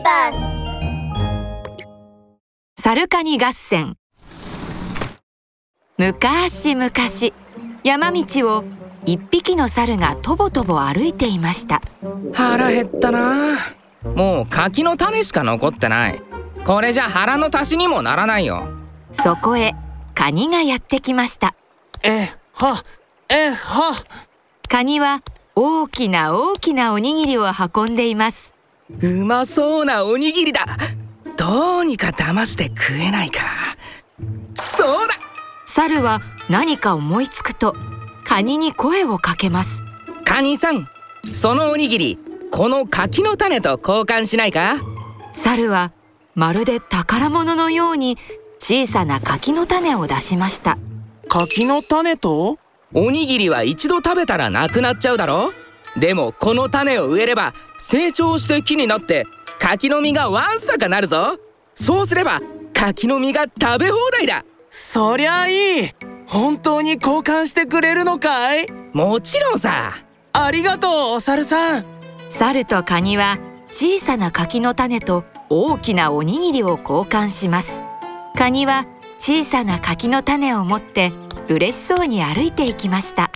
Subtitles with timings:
[0.00, 0.38] ビバス
[2.82, 3.96] サルカニ合戦。
[5.98, 6.90] 昔々
[7.84, 8.24] 山道
[8.56, 8.64] を
[9.04, 11.82] 一匹の猿がとぼとぼ歩いていました。
[12.32, 13.58] 腹減ったな。
[14.16, 16.22] もう柿の種しか残ってない。
[16.64, 18.68] これじゃ腹の足しにもならないよ。
[19.12, 19.74] そこへ
[20.14, 21.54] カニがやってきました。
[22.02, 22.82] えは
[23.28, 24.02] えは
[24.66, 25.20] カニは
[25.54, 27.44] 大きな大きなおにぎりを
[27.74, 28.54] 運んでいます
[29.02, 30.66] うまそうなおにぎりだ。
[31.36, 33.40] どうにか騙して食えないか。
[34.54, 35.14] そうだ。
[35.66, 37.74] 猿は何か思いつくと
[38.24, 39.82] カニに声をかけます。
[40.24, 40.88] カニさん
[41.32, 42.18] そのおにぎり
[42.50, 44.76] この柿の種と交換しないか？
[45.32, 45.92] 猿は
[46.34, 48.18] まるで宝物のように
[48.58, 50.76] 小さな柿の種を出しました。
[51.28, 52.58] 柿の種と？
[52.92, 55.52] おにぎりは一度食べたらなくなっちゃうだろ？
[55.96, 59.26] でもこの種を植えれば成長して木になって
[59.58, 61.38] 柿の実がわんさかなるぞ。
[61.74, 62.40] そうすれば
[62.72, 64.44] 柿の実が食べ放題だ。
[64.70, 65.90] そりゃいい。
[66.26, 68.70] 本当に交換してくれるのかい？
[68.92, 69.94] もちろんさ。
[70.32, 71.84] ありがとうお猿さん。
[72.30, 77.82] 猿とカニは小さな柿の種と大きなおにぎりを交換します。
[78.36, 78.86] カニは
[79.18, 81.12] 小さな柿の種を持って
[81.48, 83.30] 嬉しそうに歩いていきました。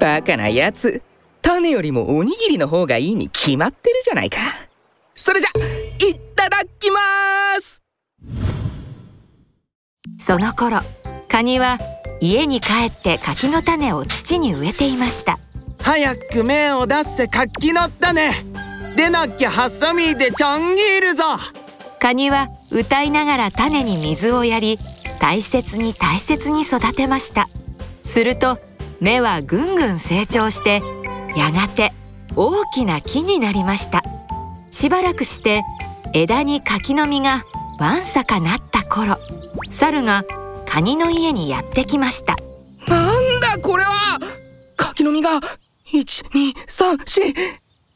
[0.00, 1.02] バカなやつ
[1.42, 4.38] 種よりもおにぎりの方がいいに決まってるじゃないか。
[5.14, 5.50] それじゃ
[6.06, 7.82] いただきます。
[10.18, 10.80] その頃
[11.28, 11.78] カニは
[12.20, 15.38] 家に帰って柿の種を土に植えていました。
[15.80, 18.30] 早く芽を出せ柿の種。
[18.96, 21.24] でなきゃハサミでちょん切るぞ。
[22.00, 24.78] カニは歌いながら種に水をやり
[25.20, 27.48] 大切に大切に育てました。
[28.02, 28.58] すると
[29.00, 30.82] 芽はぐんぐん成長して
[31.36, 31.92] やがて
[32.36, 34.02] 大きな木になりました。
[34.70, 35.62] しばらくして
[36.12, 37.44] 枝に柿の実が
[37.78, 39.18] わんさかなった頃
[39.70, 40.24] 猿が
[40.66, 42.36] カニの家にやってきました。
[42.88, 44.18] なんだこれは！
[44.76, 45.40] 柿の実が
[45.86, 47.34] 1234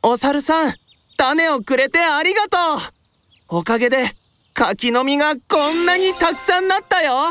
[0.02, 0.74] お猿さん
[1.16, 2.58] 種をくれてありがと
[3.50, 3.58] う。
[3.58, 4.10] おかげで
[4.52, 7.22] 柿の実がこんなにたくさんなったよ。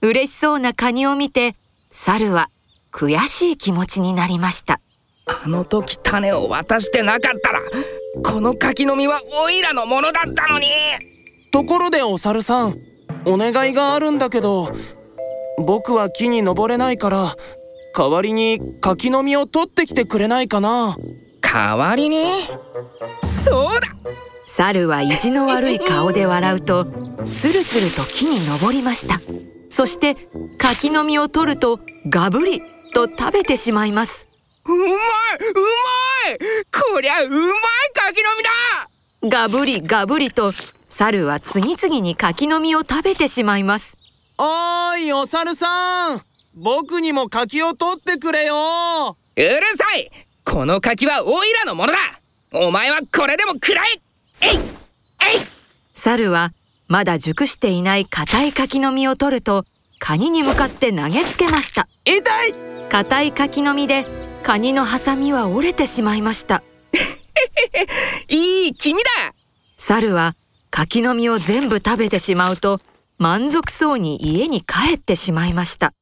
[0.00, 1.56] 嬉しそうなカニを見て
[1.90, 2.50] 猿は
[2.92, 4.80] 悔しい気持ちになりました
[5.28, 7.60] あの時種を渡してなかったら
[8.22, 10.66] この柿の実はオイラのものだったのに。
[11.50, 12.76] ところでお猿さん
[13.26, 14.70] お願いがあるんだけど
[15.58, 17.34] 僕は木に登れないから
[17.96, 20.96] 代わりに柿の実を取ってきてくれないかな。
[21.40, 22.24] 代わりに？
[23.22, 23.88] そうだ。
[24.46, 26.86] 猿は意地の悪い顔で笑うと
[27.24, 29.20] スルスルと木に登りました。
[29.70, 30.16] そして
[30.58, 32.62] 柿の実を取るとガブリ
[32.92, 34.27] と食べてしまいます
[34.68, 36.38] うまいうまい。
[36.94, 37.50] こりゃうまい
[37.94, 38.30] 柿の
[39.22, 40.52] 実ガブリガブリと
[40.88, 43.96] 猿は次々に柿の実を食べてしまいます。
[44.36, 46.22] おーいお猿さん。
[46.54, 49.16] 僕にも柿を取ってくれよ。
[49.36, 50.10] うるさい。
[50.44, 51.98] この柿はオイラのものだ。
[52.52, 54.00] お前はこれでも食らえ。
[54.42, 54.60] えいえい。
[55.94, 56.52] 猿は
[56.88, 59.64] まだ熟していない硬い柿の実を取ると
[59.98, 61.88] カニに向かって投げつけました。
[62.04, 62.54] 痛い。
[62.88, 64.17] 硬い柿の実で
[64.48, 66.62] カニのハサミは折れてしまいました。
[68.30, 69.34] いい気味だ。
[69.76, 70.36] 猿は
[70.70, 72.78] 柿の実を全部食べてしまうと
[73.18, 75.92] 満足そうに家に帰ってしまいました。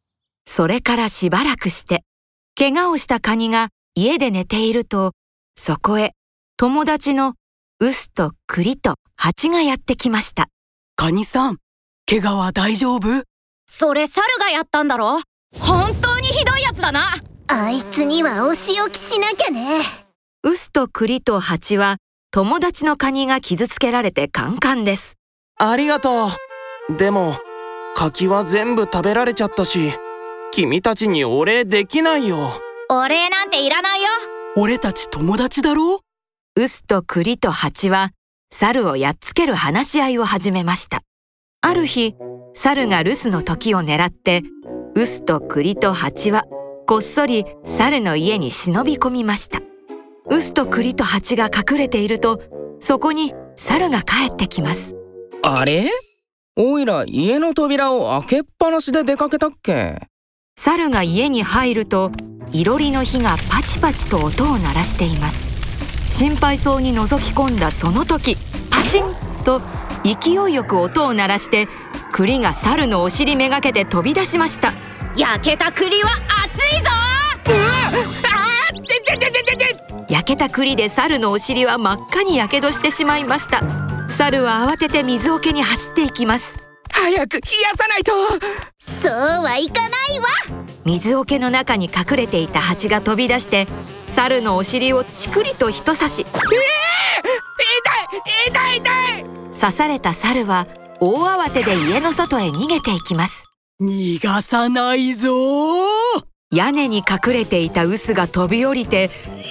[0.47, 2.05] それからしばらくして
[2.56, 5.11] 怪我をしたカニが家で寝ていると
[5.59, 6.12] そこへ
[6.56, 7.35] 友達の
[7.81, 10.47] ウスとクリとハチがやってきました。
[10.95, 11.56] カニさん
[12.09, 13.25] 怪我は大丈夫？
[13.67, 15.19] それ猿がやったんだろ？
[15.59, 17.17] 本当にひどいやつだな
[17.49, 19.81] あいつにはお仕置きしなきゃね。
[20.43, 21.97] ウスとクリとハチは
[22.31, 25.17] 友達のカニが傷つけられてカンカンです。
[25.59, 26.27] ありがと
[26.91, 26.97] う。
[26.97, 27.35] でも
[27.95, 29.93] 柿は全部食べられちゃったし
[30.53, 32.51] 君たちにお礼できないよ。
[32.91, 34.09] お礼なんていらないよ。
[34.56, 36.01] 俺たち友達だろ？
[36.56, 38.11] ウスとクリとハチは
[38.51, 41.03] 猿をやっつける話し合いを始めました。
[41.61, 42.15] ある日
[42.55, 44.43] 猿が留守の時を狙って
[44.94, 46.44] ウスとクリとハチは
[46.88, 49.59] こっそり猿の家に忍び込みました。
[50.31, 52.41] ウスとクリとハチが隠れていると
[52.79, 54.94] そこに猿が帰ってきます。
[55.43, 55.91] あれ？
[56.55, 59.99] おいら家の扉を開けっぱなしで出かけたっけ？
[60.56, 62.12] 猿が家に入ると
[62.53, 65.50] いろりの火がパチパチと音を鳴らしています。
[66.09, 68.37] 心配そうに覗き込んだその時
[68.71, 69.05] パチン
[69.43, 69.61] と
[70.05, 71.67] 勢いよく音を鳴らして
[72.12, 74.73] 栗が猿のお尻めがけて飛び出しました。
[75.17, 76.91] 焼けた栗は熱いぞ！
[80.08, 83.62] 焼けた栗で猿のお尻は真っ赤にやけどしてしまいました。
[84.11, 86.58] 猿は慌てて水桶に走っていきます。
[86.93, 88.12] 早く冷やさないと！
[88.79, 90.26] そうはいかないわ！
[90.85, 93.67] 水桶の中に隠れていた蜂が飛び出して
[94.08, 96.20] 猿のお尻をチクリと一刺し。
[96.23, 96.29] 痛い！
[98.49, 98.76] 痛い！
[98.79, 99.25] 痛い！
[99.61, 100.67] 刺された猿は
[101.00, 103.44] 大慌てで家の外へ逃げていきます。
[103.81, 105.31] 逃がさないぞ
[106.52, 109.10] 屋根に隠れていた臼が飛び降りて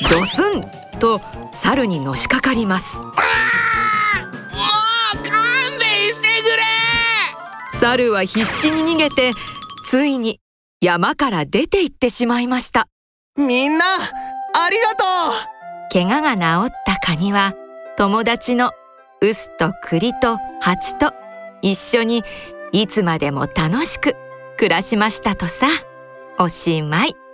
[0.09, 0.63] ドスン
[0.99, 1.19] と
[1.53, 2.97] 猿にのしかかります。
[2.97, 3.11] もう
[5.29, 6.63] 勘弁してくれ。
[7.79, 9.33] 猿は必死に逃げて
[9.85, 10.39] ついに
[10.79, 12.87] 山から出て行ってしまいました。
[13.37, 15.03] みんなありがと
[15.91, 17.53] 怪我が治ったカニは
[17.97, 18.71] 友達の
[19.21, 21.11] 臼と栗と蜂と
[21.61, 22.23] 一緒に
[22.71, 24.15] いつまでも楽しく
[24.57, 25.67] 暮らしましたとさ
[26.37, 27.24] おしまい。